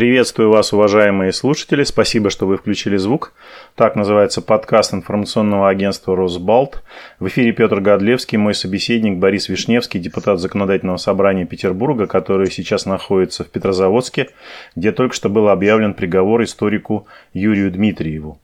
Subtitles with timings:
[0.00, 1.84] Приветствую вас, уважаемые слушатели.
[1.84, 3.34] Спасибо, что вы включили звук.
[3.74, 6.82] Так называется подкаст информационного агентства «Росбалт».
[7.18, 13.44] В эфире Петр Годлевский, мой собеседник Борис Вишневский, депутат Законодательного собрания Петербурга, который сейчас находится
[13.44, 14.30] в Петрозаводске,
[14.74, 18.38] где только что был объявлен приговор историку Юрию Дмитриеву.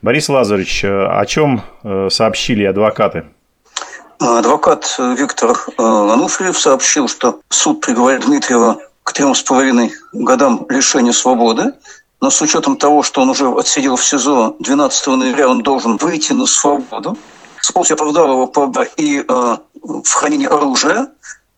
[0.00, 3.24] Борис Лазаревич, о чем э, сообщили адвокаты?
[4.18, 4.86] Адвокат
[5.18, 11.74] Виктор э, Ануфриев сообщил, что суд приговорил Дмитриева к трем с половиной годам лишения свободы.
[12.20, 16.32] Но с учетом того, что он уже отсидел в СИЗО 12 ноября, он должен выйти
[16.32, 17.16] на свободу.
[17.60, 21.08] Суд оправдал его по и э, в хранении оружия,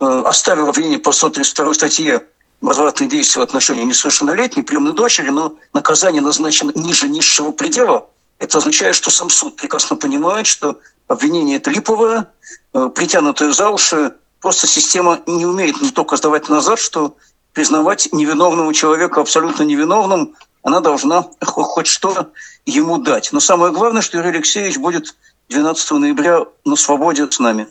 [0.00, 2.22] э, оставил обвинение по 132 статье
[2.60, 8.08] развратные действия в отношении несовершеннолетней приемной дочери, но наказание назначено ниже низшего предела.
[8.38, 12.28] Это означает, что сам суд прекрасно понимает, что обвинение это липовое,
[12.72, 14.14] э, притянутое за уши.
[14.40, 17.16] Просто система не умеет не только сдавать назад, что
[17.56, 22.30] признавать невиновного человека абсолютно невиновным, она должна хоть что
[22.66, 23.30] ему дать.
[23.32, 25.16] Но самое главное, что Юрий Алексеевич будет
[25.48, 27.66] 12 ноября на свободе с нами.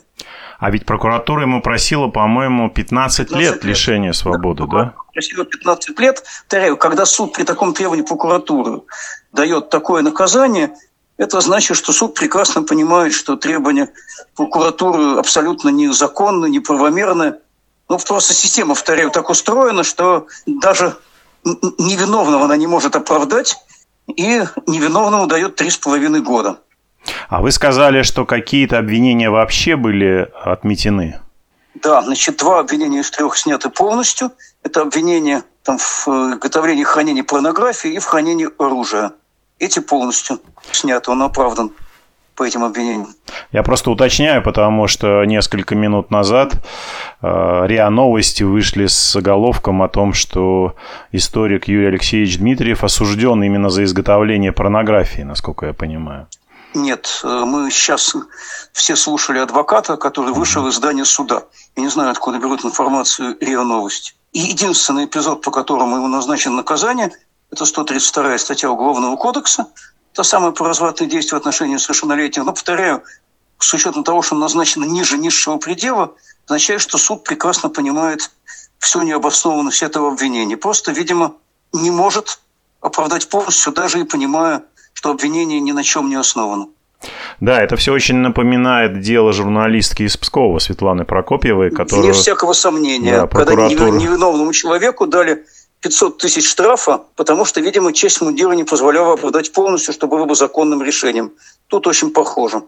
[0.58, 4.76] А ведь прокуратура ему просила, по-моему, 15, 15 лет, лет лишения свободы, да?
[4.76, 4.94] да?
[5.12, 6.24] Просила 15 лет.
[6.40, 8.80] Повторяю, когда суд при таком требовании прокуратуры
[9.30, 10.74] дает такое наказание,
[11.16, 13.90] это значит, что суд прекрасно понимает, что требования
[14.34, 17.36] прокуратуры абсолютно незаконны, неправомерны,
[17.88, 20.96] ну, просто система, повторяю, так устроена, что даже
[21.44, 23.56] невиновного она не может оправдать,
[24.08, 26.58] и невиновному дает три с половиной года.
[27.28, 31.20] А вы сказали, что какие-то обвинения вообще были отметены?
[31.74, 34.32] Да, значит, два обвинения из трех сняты полностью.
[34.62, 39.12] Это обвинение там, в изготовлении и хранении порнографии и в хранении оружия.
[39.58, 40.40] Эти полностью
[40.72, 41.72] сняты, он оправдан
[42.36, 43.14] по этим обвинениям.
[43.50, 46.52] Я просто уточняю, потому что несколько минут назад
[47.22, 50.76] э, РИА Новости вышли с заголовком о том, что
[51.12, 56.28] историк Юрий Алексеевич Дмитриев осужден именно за изготовление порнографии, насколько я понимаю.
[56.74, 58.14] Нет, э, мы сейчас
[58.72, 61.44] все слушали адвоката, который вышел из здания суда.
[61.74, 64.12] Я не знаю, откуда берут информацию РИА Новости.
[64.32, 67.10] И единственный эпизод, по которому ему назначено наказание,
[67.50, 69.68] это 132 статья Уголовного кодекса–
[70.16, 72.44] то самое про развратные действия в отношении совершеннолетних.
[72.44, 73.02] Но, повторяю,
[73.58, 76.14] с учетом того, что он назначен ниже низшего предела,
[76.46, 78.30] означает, что суд прекрасно понимает
[78.78, 80.56] всю необоснованность этого обвинения.
[80.56, 81.34] Просто, видимо,
[81.74, 82.40] не может
[82.80, 84.62] оправдать полностью, даже и понимая,
[84.94, 86.68] что обвинение ни на чем не основано.
[87.40, 92.06] Да, это все очень напоминает дело журналистки из Пскова Светланы Прокопьевой, которая...
[92.06, 93.12] Вне всякого сомнения.
[93.12, 93.68] Да, прокуратура...
[93.68, 95.44] Когда невиновному человеку дали
[95.80, 100.34] 500 тысяч штрафа, потому что, видимо, честь мундира не позволяла оправдать полностью, что было бы
[100.34, 101.32] законным решением.
[101.68, 102.62] Тут очень похоже.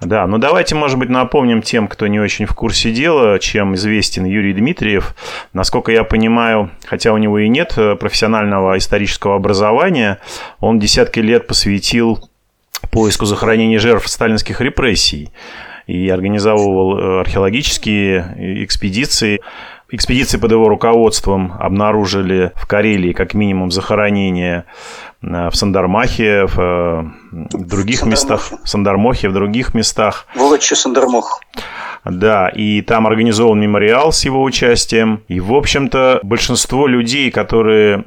[0.00, 4.24] Да, ну давайте, может быть, напомним тем, кто не очень в курсе дела, чем известен
[4.24, 5.14] Юрий Дмитриев.
[5.52, 10.18] Насколько я понимаю, хотя у него и нет э, профессионального исторического образования,
[10.60, 12.28] он десятки лет посвятил
[12.90, 15.30] поиску захоронений жертв сталинских репрессий
[15.86, 19.40] и организовывал э, археологические экспедиции.
[19.88, 24.64] Экспедиции под его руководством обнаружили в Карелии как минимум захоронение
[25.22, 27.04] э, в Сандармахе, в э,
[27.52, 28.10] других Сандармохе.
[28.10, 30.26] местах, в Сандармохе, в других местах.
[30.34, 31.40] Волочи Сандармох.
[32.10, 35.22] Да, и там организован мемориал с его участием.
[35.28, 38.04] И, в общем-то, большинство людей, которые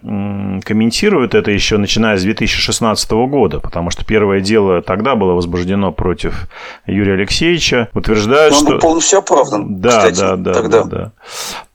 [0.64, 6.48] комментируют это еще начиная с 2016 года, потому что первое дело тогда было возбуждено против
[6.86, 8.74] Юрия Алексеевича, утверждают, Но он что...
[8.74, 10.84] был полностью оправдан, да, кстати, да, да, тогда.
[10.84, 11.12] да, да.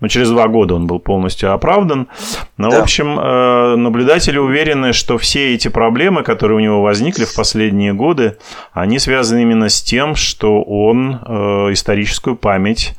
[0.01, 2.09] Но через два года он был полностью оправдан.
[2.57, 2.79] Но, да.
[2.79, 7.93] в общем, э, наблюдатели уверены, что все эти проблемы, которые у него возникли в последние
[7.93, 8.37] годы,
[8.73, 12.95] они связаны именно с тем, что он э, исторически историческую память,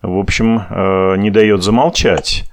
[0.00, 2.44] в общем, э, не дает замолчать.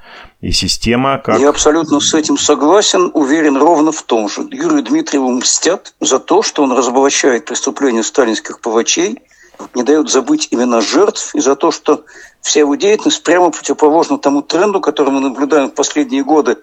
[0.41, 1.39] И система как...
[1.39, 4.41] Я абсолютно с этим согласен, уверен ровно в том же.
[4.51, 9.19] Юрию Дмитриеву мстят за то, что он разоблачает преступления сталинских палачей,
[9.73, 12.03] не дает забыть имена жертв, и за то, что
[12.41, 16.57] вся его деятельность прямо противоположна тому тренду, который мы наблюдаем в последние годы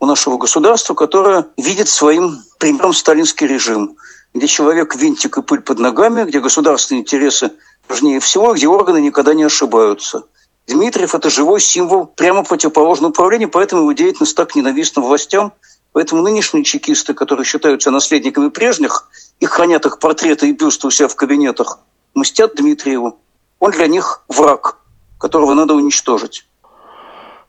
[0.00, 3.96] у нашего государства, которое видит своим примером сталинский режим,
[4.34, 7.52] где человек винтик и пыль под ногами, где государственные интересы
[7.90, 10.22] важнее всего, где органы никогда не ошибаются.
[10.66, 15.52] Дмитриев– это живой символ прямо противоположного управления, поэтому его деятельность так ненавистна властям.
[15.92, 19.08] Поэтому нынешние чекисты, которые считаются наследниками прежних
[19.40, 21.80] и хранят их портреты и бюсты у себя в кабинетах,
[22.14, 23.18] мстят Дмитриеву.
[23.58, 24.78] Он для них враг,
[25.18, 26.46] которого надо уничтожить.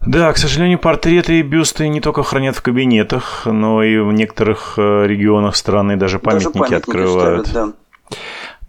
[0.06, 4.74] Да, к сожалению, портреты и бюсты не только хранят в кабинетах, но и в некоторых
[4.78, 7.48] э, регионах страны даже памятники, даже памятники открывают.
[7.48, 7.74] Ставят,
[8.10, 8.18] да.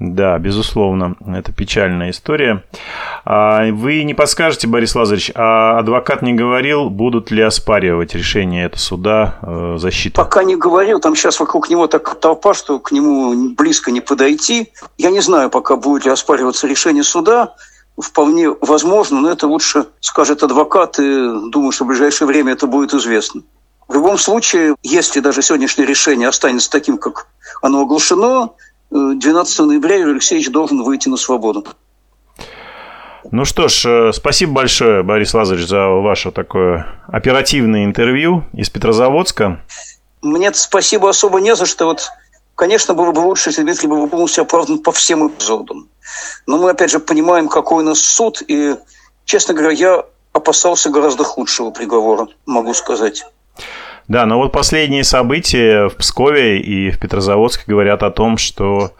[0.04, 2.64] Да, безусловно, это печальная история.
[3.24, 8.80] А вы не подскажете, Борис Лазаревич, а адвокат не говорил, будут ли оспаривать решение этого
[8.80, 10.16] суда э, защиты?
[10.16, 14.72] Пока не говорил, там сейчас вокруг него так толпа, что к нему близко не подойти.
[14.98, 17.54] Я не знаю, пока будет ли оспариваться решение суда.
[17.96, 21.02] Вполне возможно, но это лучше скажет адвокат, и
[21.52, 23.42] думаю, что в ближайшее время это будет известно.
[23.86, 27.28] В любом случае, если даже сегодняшнее решение останется таким, как
[27.60, 28.50] оно оглашено,
[28.92, 31.64] 12 ноября Юрий Алексеевич должен выйти на свободу.
[33.30, 39.62] Ну что ж, э, спасибо большое, Борис Лазаревич, за ваше такое оперативное интервью из Петрозаводска.
[40.20, 41.86] Мне спасибо особо не за что.
[41.86, 42.10] Вот,
[42.54, 45.88] конечно, было бы лучше, если Дмитрий был полностью оправдан по всем эпизодам.
[46.46, 48.74] Но мы, опять же, понимаем, какой у нас суд, и,
[49.24, 53.24] честно говоря, я опасался гораздо худшего приговора, могу сказать.
[54.08, 58.92] Да, но вот последние события в Пскове и в Петрозаводске говорят о том, что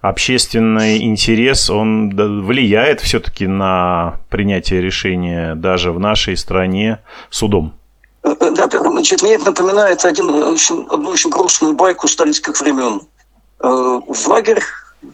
[0.00, 2.10] общественный интерес, он
[2.44, 7.74] влияет все-таки на принятие решения даже в нашей стране судом.
[8.22, 13.00] Э, э, да, значит, мне это напоминает один, очень, одну очень грустную байку сталинских времен.
[13.60, 14.62] Э, в лагерь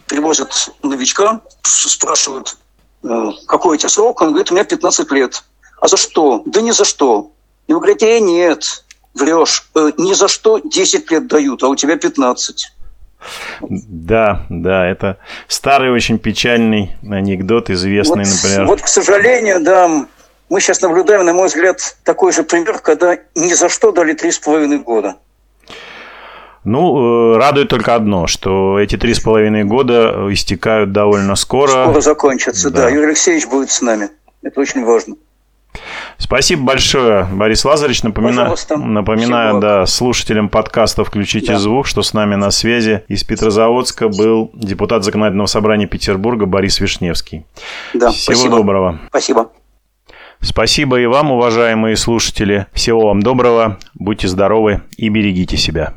[0.07, 2.57] привозят новичка, спрашивают,
[3.47, 4.21] какой у тебя срок?
[4.21, 5.43] Он говорит, у меня 15 лет.
[5.81, 6.43] А за что?
[6.45, 7.31] Да ни за что.
[7.67, 9.69] Ему говорят, э, нет, врешь.
[9.75, 12.73] Э, ни за что 10 лет дают, а у тебя 15.
[13.61, 15.17] Да, да, это
[15.47, 18.65] старый очень печальный анекдот, известный, вот, например.
[18.65, 20.07] Вот, к сожалению, да,
[20.49, 24.31] мы сейчас наблюдаем, на мой взгляд, такой же пример, когда ни за что дали три
[24.31, 25.15] с половиной года.
[26.63, 31.69] Ну, э, радует только одно, что эти три с половиной года истекают довольно скоро.
[31.69, 32.83] Скоро закончатся, да.
[32.83, 32.89] да.
[32.89, 34.09] Юрий Алексеевич будет с нами.
[34.43, 35.15] Это очень важно.
[36.21, 38.03] Спасибо большое, Борис Лазаревич.
[38.03, 38.53] Напомина...
[38.77, 41.57] Напоминаю да, слушателям подкаста «Включите да.
[41.59, 47.47] звук», что с нами на связи из Петрозаводска был депутат Законодательного собрания Петербурга Борис Вишневский.
[47.95, 48.55] Да, Всего спасибо.
[48.57, 48.99] доброго.
[49.09, 49.51] Спасибо.
[50.39, 52.67] Спасибо и вам, уважаемые слушатели.
[52.71, 55.95] Всего вам доброго, будьте здоровы и берегите себя.